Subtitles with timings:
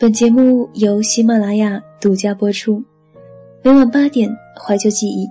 [0.00, 2.80] 本节目由喜马拉雅独家播出，
[3.64, 5.26] 每晚八点怀旧记忆，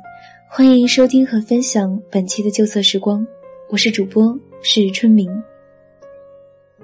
[0.50, 3.26] 欢迎收听和分享本期的旧色时光。
[3.70, 5.32] 我是主播是春明。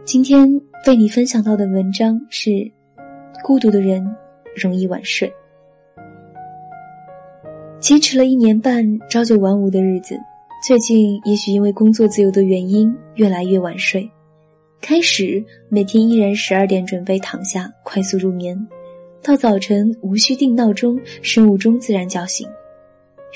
[0.05, 0.49] 今天
[0.87, 2.49] 为你分享到的文章是：
[3.43, 4.01] 孤独的人
[4.55, 5.29] 容易晚睡。
[7.81, 10.17] 坚持了一年半朝九晚五的日子，
[10.65, 14.09] 最近也许因为工作自由的原因，越来越晚睡。
[14.83, 18.67] 开始每天依然十二点准备躺下快速入眠，
[19.23, 22.45] 到早晨无需定闹钟，生物钟自然叫醒。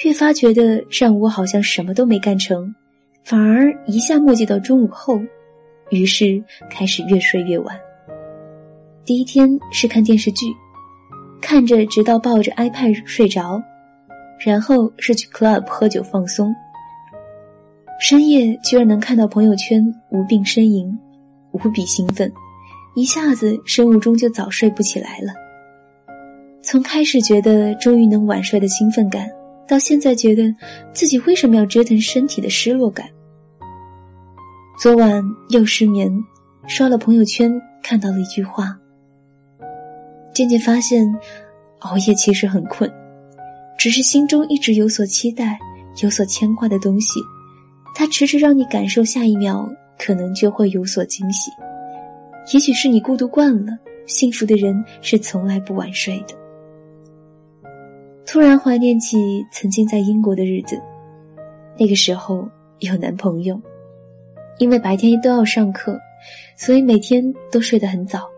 [0.04, 2.76] 越发觉得上午好像什么都没干成，
[3.24, 5.22] 反而一下墨迹到中午后，
[5.90, 7.80] 于是开始越睡越晚。
[9.06, 10.48] 第一天是看电视剧，
[11.40, 13.64] 看着直到抱着 iPad 睡着，
[14.46, 16.54] 然后是去 club 喝酒放松。
[18.02, 20.94] 深夜居然能看到朋友圈无病呻吟。
[21.64, 22.32] 无比兴奋，
[22.96, 25.34] 一下子生物钟就早睡不起来了。
[26.62, 29.30] 从开始觉得终于能晚睡的兴奋感，
[29.68, 30.54] 到现在觉得
[30.94, 33.08] 自己为什么要折腾身体的失落感。
[34.80, 36.12] 昨晚又失眠，
[36.68, 38.78] 刷了朋友圈，看到了一句话。
[40.34, 41.04] 渐渐发现，
[41.80, 42.92] 熬夜其实很困，
[43.78, 45.58] 只是心中一直有所期待、
[46.04, 47.20] 有所牵挂的东西，
[47.96, 49.68] 它迟迟让你感受下一秒。
[50.00, 51.52] 可能就会有所惊喜，
[52.54, 53.78] 也许是你孤独惯了。
[54.06, 56.34] 幸福的人是从来不晚睡的。
[58.26, 59.18] 突然怀念起
[59.52, 60.82] 曾经在英国的日子，
[61.78, 62.48] 那个时候
[62.80, 63.62] 有男朋友，
[64.60, 66.00] 因为白天都要上课，
[66.58, 68.30] 所以每天都睡得很早。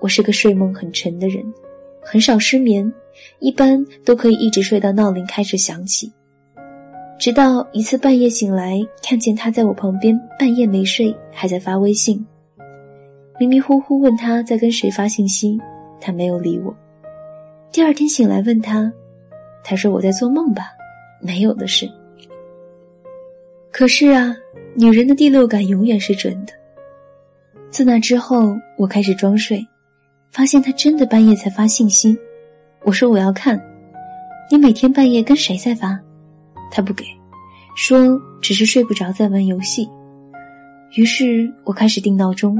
[0.00, 1.44] 我是个睡梦很沉的人，
[2.00, 2.92] 很少失眠，
[3.40, 6.12] 一般都可以一直睡到闹铃开始响起。
[7.18, 12.24] 直到一次半夜醒来，看见他在我旁边，半夜没睡，还在发微信。
[13.38, 15.58] 迷迷糊糊问他在跟谁发信息，
[16.00, 16.74] 他没有理我。
[17.70, 18.92] 第二天醒来问他，
[19.62, 20.72] 他说我在做梦吧，
[21.20, 21.88] 没有的事。
[23.70, 24.36] 可是啊，
[24.74, 26.52] 女人的第六感永远是准的。
[27.70, 29.64] 自那之后，我开始装睡，
[30.30, 32.18] 发现他真的半夜才发信息。
[32.82, 33.58] 我说我要看，
[34.50, 35.98] 你每天半夜跟谁在发？
[36.72, 37.04] 他不给，
[37.76, 39.86] 说只是睡不着，在玩游戏。
[40.96, 42.58] 于是我开始定闹钟，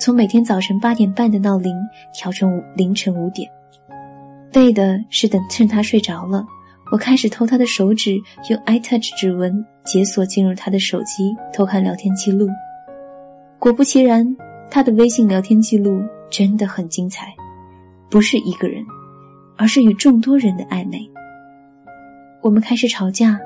[0.00, 1.72] 从每天早晨八点半的闹铃
[2.12, 3.48] 调成凌晨五点，
[4.54, 6.44] 为的是等趁他睡着了，
[6.90, 8.20] 我开始偷他的手指，
[8.50, 12.48] 用 iTouch 指纹解锁进入他的手机，偷看聊天记录。
[13.60, 14.36] 果不其然，
[14.68, 17.32] 他的微信聊天记录真的很精彩，
[18.10, 18.84] 不是一个人，
[19.56, 21.08] 而是与众多人的暧昧。
[22.44, 23.40] 我们开始吵架、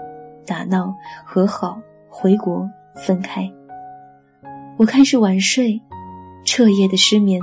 [0.44, 0.92] 打闹、
[1.24, 3.48] 和好、回国、分开。
[4.76, 5.80] 我开始晚睡，
[6.44, 7.40] 彻夜的失眠。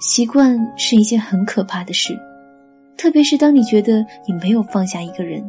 [0.00, 2.18] 习惯是一件很可怕的事，
[2.96, 5.46] 特别是当你觉得你没有放下一个人，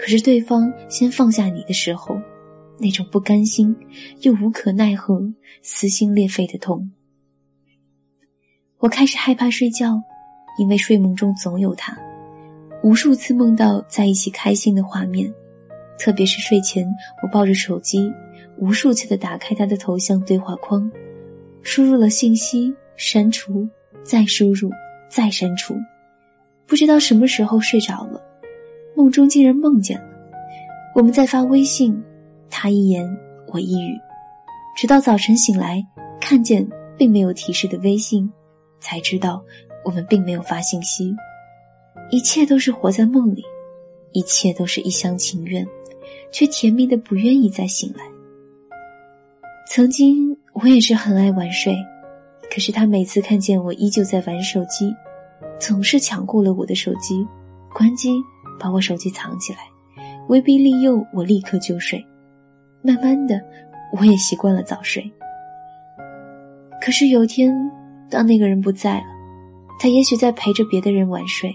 [0.00, 2.20] 可是对方先放下你的时候，
[2.76, 3.74] 那种不甘心
[4.22, 5.32] 又无可奈何、
[5.62, 6.90] 撕心裂肺的痛。
[8.78, 10.02] 我开始害怕睡觉，
[10.58, 11.96] 因为睡梦中总有他。
[12.86, 15.28] 无数次梦到在一起开心的画面，
[15.98, 16.86] 特别是睡前，
[17.20, 18.12] 我抱着手机，
[18.58, 20.88] 无数次的打开他的头像对话框，
[21.62, 23.68] 输入了信息，删除，
[24.04, 24.70] 再输入，
[25.08, 25.74] 再删除，
[26.64, 28.22] 不知道什么时候睡着了，
[28.94, 30.06] 梦中竟然梦见了。
[30.94, 32.00] 我们在发微信，
[32.48, 33.04] 他一言
[33.48, 33.98] 我一语，
[34.76, 35.84] 直到早晨醒来，
[36.20, 36.64] 看见
[36.96, 38.30] 并没有提示的微信，
[38.78, 39.44] 才知道
[39.84, 41.12] 我们并没有发信息。
[42.10, 43.44] 一切都是活在梦里，
[44.12, 45.66] 一切都是一厢情愿，
[46.30, 48.04] 却甜蜜的不愿意再醒来。
[49.68, 51.74] 曾经我也是很爱晚睡，
[52.50, 54.94] 可是他每次看见我依旧在玩手机，
[55.58, 57.26] 总是抢过了我的手机，
[57.74, 58.10] 关机，
[58.58, 59.58] 把我手机藏起来，
[60.28, 62.02] 威逼利诱我立刻就睡。
[62.82, 63.40] 慢慢的，
[63.98, 65.02] 我也习惯了早睡。
[66.80, 67.52] 可是有天，
[68.08, 69.06] 当那个人不在了，
[69.80, 71.52] 他也许在陪着别的人晚睡。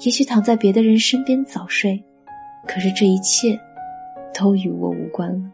[0.00, 2.02] 也许躺在别的人身边早睡，
[2.66, 3.58] 可是这一切
[4.32, 5.50] 都与我无关了。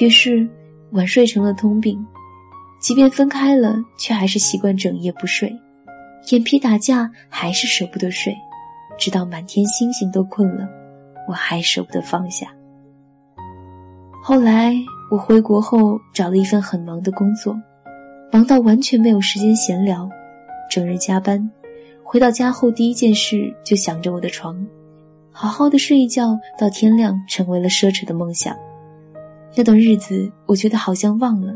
[0.00, 0.48] 于是
[0.92, 1.98] 晚睡成了通病，
[2.80, 5.52] 即便分开了，却还是习惯整夜不睡，
[6.30, 8.32] 眼皮打架还是舍不得睡，
[8.96, 10.68] 直到满天星星都困了，
[11.26, 12.46] 我还舍不得放下。
[14.22, 14.72] 后来
[15.10, 17.60] 我回国后找了一份很忙的工作，
[18.30, 20.08] 忙到完全没有时间闲聊，
[20.70, 21.50] 整日加班。
[22.10, 24.66] 回到家后，第一件事就想着我的床，
[25.30, 28.58] 好好的睡一觉到天亮，成为了奢侈的梦想。
[29.54, 31.54] 那段日子，我觉得好像忘了，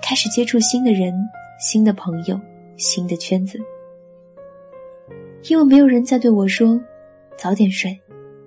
[0.00, 1.12] 开始接触新的人、
[1.58, 2.40] 新的朋友、
[2.76, 3.58] 新的圈子。
[5.48, 6.80] 因为没有人再对我说
[7.36, 8.00] ：“早点睡，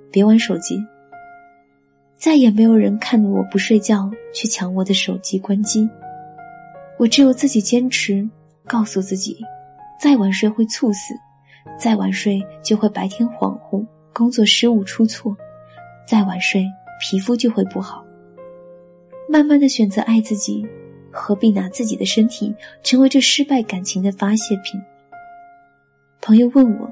[0.09, 0.81] 别玩手机。”
[2.15, 5.89] 再也没有人看着我不睡觉去抢我的手机关机。
[6.97, 8.25] 我只有自己坚持，
[8.65, 9.37] 告诉自己：
[9.99, 11.13] 再晚睡会猝死，
[11.77, 15.35] 再晚睡就会白天恍惚，工作失误出错，
[16.07, 16.65] 再晚睡
[17.01, 18.03] 皮肤就会不好。
[19.27, 20.65] 慢慢的选择爱自己，
[21.11, 22.53] 何必拿自己的身体
[22.83, 24.79] 成为这失败感情的发泄品？
[26.21, 26.89] 朋友问我：“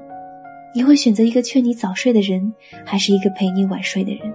[0.74, 2.52] 你会选择一个劝你早睡的人，
[2.84, 4.32] 还是一个陪你晚睡的人？”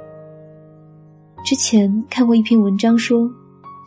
[1.46, 3.30] 之前看过一篇文章说，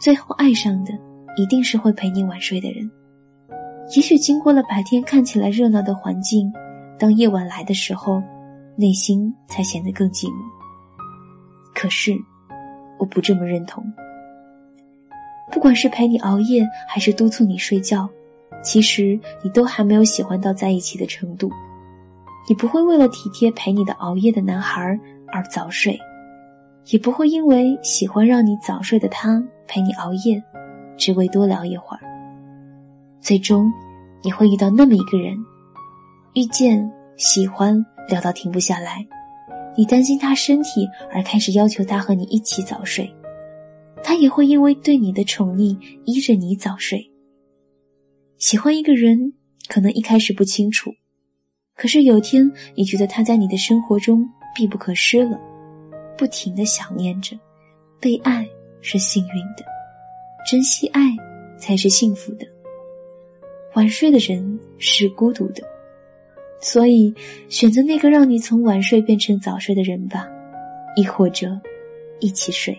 [0.00, 0.92] 最后爱上的
[1.36, 2.90] 一定是会陪你晚睡的人。
[3.94, 6.50] 也许经过了白天看起来热闹的环境，
[6.98, 8.22] 当夜晚来的时候，
[8.74, 10.42] 内心才显得更寂寞。
[11.74, 12.16] 可是，
[12.98, 13.84] 我不这么认同。
[15.50, 18.08] 不管是陪你熬夜，还是督促你睡觉，
[18.62, 21.50] 其实你都还没有喜欢到在一起的程度。
[22.48, 24.98] 你不会为了体贴陪你的熬夜的男孩
[25.30, 25.98] 而早睡。
[26.86, 30.42] 也不会因为喜欢让你早睡的他陪你熬夜，
[30.96, 32.00] 只为多聊一会儿。
[33.20, 33.72] 最终，
[34.22, 35.36] 你会遇到那么一个人，
[36.34, 39.06] 遇见、喜欢，聊到停不下来。
[39.76, 43.10] 你担心他身体而开始要求他和你一起早睡，
[44.02, 47.10] 他也会因为对你的宠溺依着你早睡。
[48.38, 49.32] 喜欢一个人，
[49.68, 50.90] 可能一开始不清楚，
[51.74, 55.40] 可是有天你觉得他在你的生活中必不可失了。
[56.18, 57.36] 不停的想念着，
[57.98, 58.46] 被爱
[58.82, 59.64] 是幸运的，
[60.48, 61.00] 珍惜爱
[61.56, 62.46] 才是幸福的。
[63.74, 65.62] 晚睡的人是孤独的，
[66.60, 67.14] 所以
[67.48, 70.28] 选择那个让你从晚睡变成早睡的人吧，
[70.96, 71.58] 亦或者
[72.20, 72.78] 一起睡。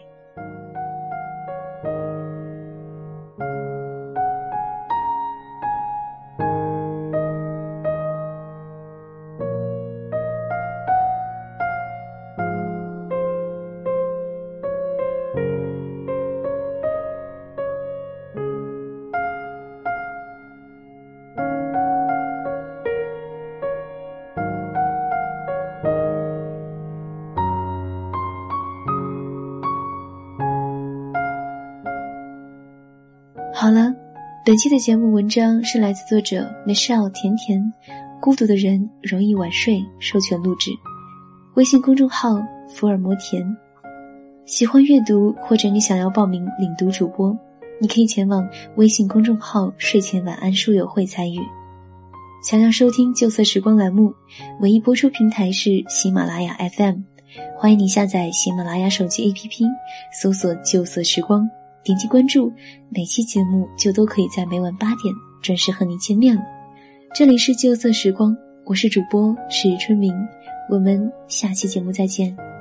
[33.55, 33.93] 好了，
[34.43, 37.71] 本期的节目文章是来自作者 Michelle 甜甜，
[38.19, 40.71] 孤独的人容易晚睡，授权录制，
[41.53, 43.45] 微信公众号福尔摩甜。
[44.45, 47.37] 喜欢阅读或者你想要报名领读主播，
[47.79, 48.43] 你可以前往
[48.75, 51.39] 微信公众号睡前晚安书友会参与。
[52.43, 54.11] 想要收听旧色时光栏目，
[54.61, 56.95] 唯一播出平台是喜马拉雅 FM，
[57.55, 59.63] 欢迎你下载喜马拉雅手机 APP，
[60.21, 61.47] 搜索旧色时光。
[61.83, 62.51] 点击关注，
[62.89, 66.41] 每期节目就都可以在每晚八点准时和你见面了。
[67.13, 68.35] 这里是旧色时光，
[68.65, 70.13] 我是主播史春明，
[70.69, 72.52] 我们下期节目再见。